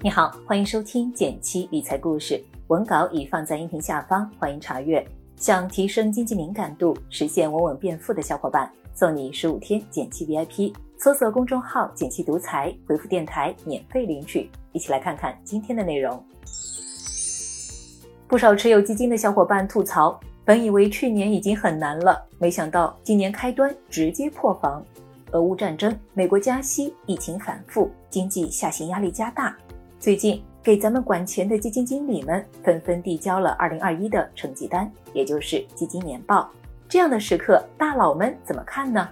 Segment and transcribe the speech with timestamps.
[0.00, 5.04] 你好，欢迎收听减七理财故事，文稿已放在音频下方，欢迎查阅。
[5.36, 10.72] 想提升经济敏感度，实现稳稳变富的小伙伴，送你十五天减七 VIP。
[10.98, 14.48] 搜索公众号“减七独裁，回复“电台”免费领取。
[14.70, 16.22] 一起来看看今天的内容。
[18.28, 24.80] 不少持有基金的小伙伴吐槽，本以为去年已经很难了，没想到今年开端直接破防。
[25.32, 29.56] 俄乌战争、美国加息、疫情反复、经济下行压力加大。
[30.00, 36.48] 最近给咱们管钱的基金经理们纷纷递交了2021的成绩单，也就是基金年报。
[36.88, 39.08] 这样的时刻，大佬们怎么看呢？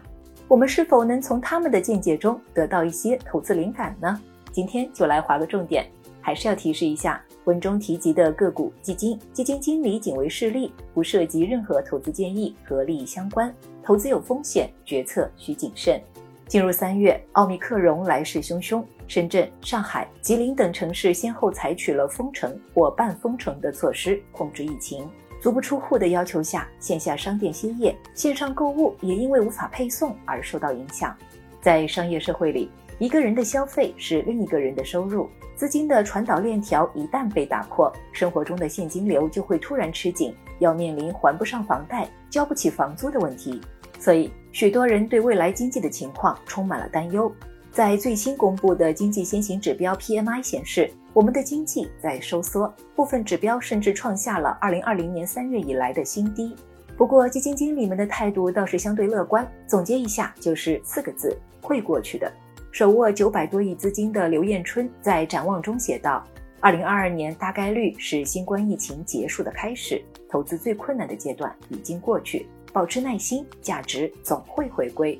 [0.47, 4.21] 我们是否能从他们的见解中得到一些投资灵感呢？
[4.53, 5.85] 今天就来划个重点，
[6.21, 13.53] 还是要提示一下，文中提及的个股、基金、基金经理仅为示例，不涉及任何投资建议和利益相关。
[13.83, 16.01] 投资有风险，决策需谨慎。
[16.47, 25.09] 进入三月，奥密克戎来势汹汹，深圳、上海、吉林等城市先后采取了封城或半封城的措施控制疫情。
[25.41, 31.15] 足不出户的要求下，线下商店歇业，线上购物也因为无法配送而受到影响。
[31.61, 43.61] 在商业社会里，一个人的消费是另一个人的收入，资金的传导链条一旦被打破，生活中的现金流就会突然吃紧，要面临还不上房贷、交不起房租的问题。
[44.01, 47.31] 所以，许多人对未来经济的情况充满了担忧。
[47.77, 56.57] 在最新公布的经济先行指标 PMI 显示，我们的经济在收缩，部分指标甚至创下了2020年3月以来的新低。
[56.97, 59.47] 不过，基金经理们的态度倒是相对乐观。
[59.67, 62.33] 总结一下，就是四个字：会过去的。
[62.73, 66.25] 手握九百多亿资金的刘彦春在展望中写道
[66.63, 75.19] ：“2022 年大概率是新冠疫情结束的开始，投资最困难的阶段已经过去。”保持耐心，价值总会回归。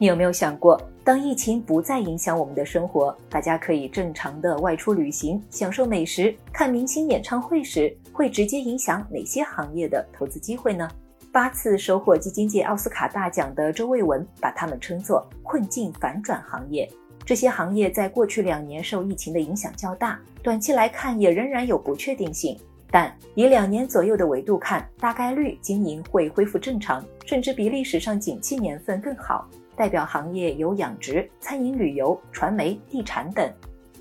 [0.00, 10.86] 你有没有想过，当疫情不再影响我们的生活，大家可以正常的外出旅行、享受美食、看明星演唱会时，会直接影响哪些行业的投资机会呢？
[11.32, 16.86] 八次收获基金界奥斯卡大奖的周卫文把他们称作“困境反转行业”。
[17.24, 22.54] 这些行业在过去两年受疫情的影响较大，短期来看也仍然有不确定性。
[22.90, 29.48] 但以两年左右的维度看，大概率经营会恢复正常，甚至比历史上景气年份更好。
[29.78, 33.48] 代表行业有养殖、餐饮、旅游、传媒、地产等。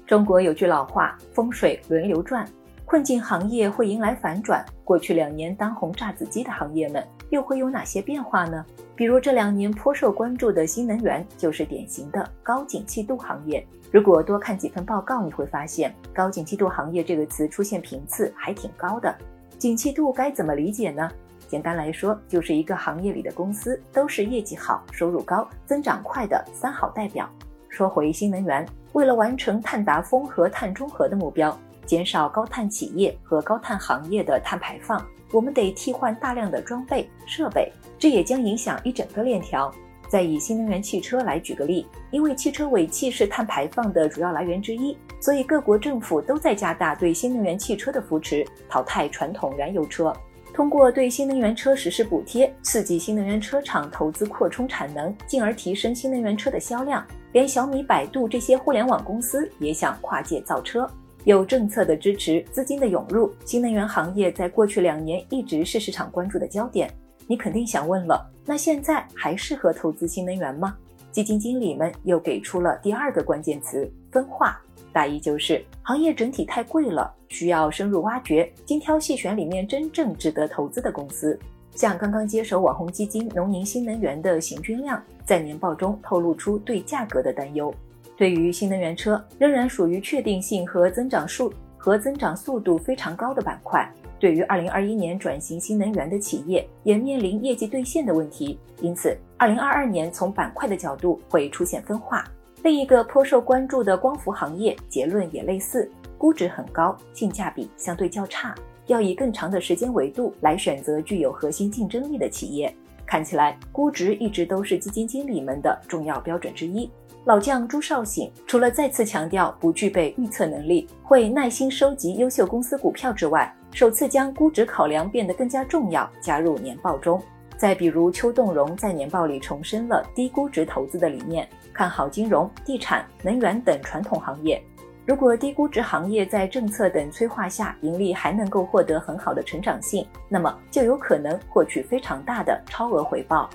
[0.07, 2.43] 中国有句老话：“风水轮流转”，
[2.83, 4.65] 困境行业会迎来反转。
[4.83, 8.65] 过去两年当红榨子鸡的行业们，又会有哪些变化呢？
[8.95, 13.63] 比如这两年颇受关注的新能源，就是典型的高景气度行业。
[13.91, 19.15] 如果多看几份报告，你会发现“高景气度行业”这个词出现频次还挺高的。
[19.59, 21.09] 景气度该怎么理解呢？
[21.47, 27.29] 简单来说，就是一个行业里的公司都是业绩好、收入高、增长快的三好代表。
[27.69, 39.73] 说回新能源，为了完成碳达峰和碳中和的目标，减少高碳企业和高碳行业的碳排放，我们得替换大量的装备设备，这也将影响一整个链条。
[40.09, 50.13] 再以新能源汽车来举个例，因为汽车尾气是碳排放的主要来源之一，所以各国政府都在加大对新能源汽车的扶持，淘汰传统燃油车。
[50.57, 57.05] 通过对新能源车实施补贴，刺激新能源车厂投资扩充产能，进而提升新能源车的销量。
[57.31, 60.89] 连小米、百度这些互联网公司也想跨界造车。
[61.25, 66.91] 有政策的支持，资金的涌入，新能源行业在过去两年一直是市场关注的焦点。
[67.27, 70.75] 你肯定想问了，那现在还适合投资新能源吗？
[71.11, 74.59] 基金经理们又给出了第二个关键词：分化。
[74.91, 81.37] 大意就是行业整体太贵了，需要深入挖掘，精挑细选里面真正值得投资的公司。
[81.75, 87.73] 像刚刚接手网红基金农宁新能源的邢军亮，在年报中透露出对价格的担忧。
[88.15, 93.87] 对于新能源车，仍然属于确定性和增长速和增长速度非常高的板块。
[94.19, 102.23] 对于二零二一年转型新能源的企业，也面临业绩兑现的问题，因此二零二二年从板块的角度会出现分化。
[102.67, 108.53] 另一个颇受关注的光伏行业，结论也类似，估值很高，性价比相对较差，
[108.87, 112.75] 要以更长的时间维度来选择具有核心竞争力的企业。
[113.05, 116.91] 看起来估值一直都是基金经理们的重要标准之一。
[117.23, 127.23] 老将朱少醒除了再次强调不具备预测能力，会耐心收集优秀公司股票之外，首次将估值考量变得更加重要，加入年报中。
[127.55, 131.47] 再比如邱栋荣在年报里重申了低估值投资的理念，
[131.77, 134.59] 看好金融、地产、能源等传统行业。
[135.05, 143.47] 如果低估值行业在政策等催化下，盈利还能够获得很好的成长性，那么就有可能获取非常大的超额回报。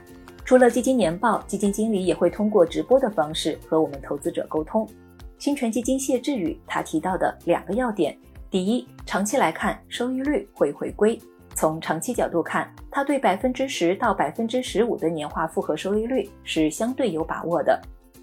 [0.45, 4.89] 除了基金年报，基金经理也会通过直播的方式和我们投资者沟通。
[5.37, 8.17] 新权基金谢志宇他提到的两个要点：
[8.49, 11.21] 第一，长期来看收益率会回归。
[11.57, 17.79] 从长期角度看，他对百分之十到百分之十五的年化复合收益率是相对有把握的。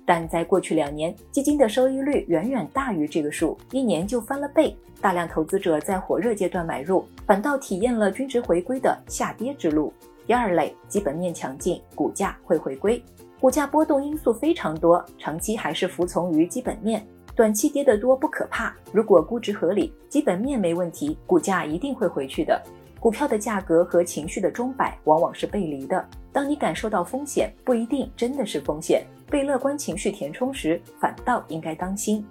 [0.10, 4.76] 但在过去两年，基金的收益率远远大于这个数，一年就翻了倍。
[5.00, 9.94] 大量投资者在火热阶段买入，反倒体验了均值回归的下跌之路。
[10.26, 13.00] 第二类，基本面强劲，股价会回归。
[13.40, 18.76] 股价波动因素非常多，长期还是服从于基本面，短期跌得多不可怕。
[18.92, 22.60] 如果估值合理，基本面没问题，股价一定会回去的。
[23.00, 26.04] 股票的价格和情绪的钟摆往往是背离的。
[26.34, 29.06] 当你感受到风险，不一定真的是风险。
[29.30, 32.26] 被乐观情绪填充时，反倒应该当心。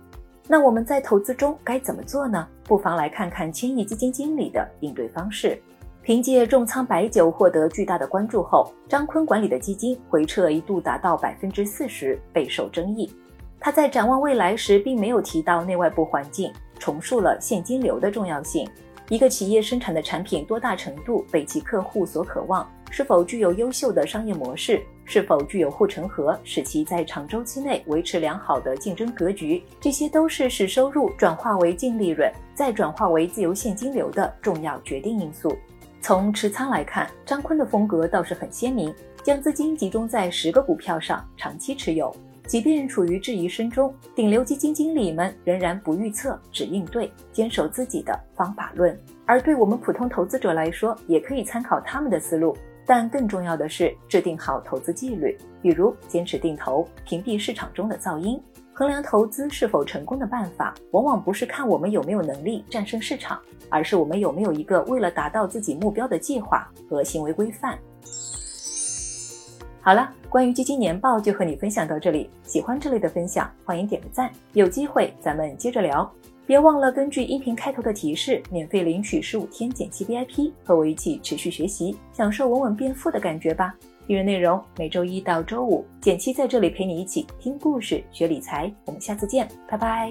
[0.47, 2.47] 那我们在投资中该怎么做呢？
[2.65, 5.61] 不妨来看看千亿基金经理的应对方式。
[6.03, 13.12] 凭借重仓白酒获得巨大的关注后，张坤管理的基金回撤一度达到百分之四十，备受争议。
[13.61, 18.67] 他在展望未来时，并没有提到内外部环境，重述了现金流的重要性。
[19.11, 35.56] 一个企业生产的产品多大程度被其客户所渴望，是否具有优秀的商业模式，是否具有护城河，使其在长周期内维持良好的竞争格局，这些都是使收入转化为净利润，再转化为自由现金流的重要决定因素。
[36.00, 42.14] 从持仓来看，张坤的风格倒是很鲜明，将资金集中在十个股票上，长期持有。
[42.46, 48.99] 即便处于质疑声中，顶流基金经理们仍然不预测，只应对，坚守自己的方法论。
[49.26, 52.56] 而对我们普通投资者来说，也可以参考他们的思路。
[52.88, 58.43] 但更重要的是，制定好投资纪律，比如坚持定投，屏蔽市场中的噪音。
[58.73, 63.38] 衡量投资是否成功的办法，往往不是看我们有没有能力战胜市场，
[63.69, 67.79] 而是我们有没有一个为了达到自己目标的计划和行为规范。
[69.82, 72.31] 好了，关于基金年报就和你分享到这里。
[72.43, 74.31] 喜欢这类的分享，欢迎点个赞。
[74.55, 76.11] 有机会咱们接着聊，
[76.49, 83.75] 别忘了根据音频开头的提示，免费领取十五天剪辑 VIP，和我一起持续学习，享受稳稳变富的感觉吧。
[84.06, 88.73] 订阅内容每周一到周五，简七在这里陪你一起听故事、学理财。
[88.87, 90.11] 我们下次见，拜拜。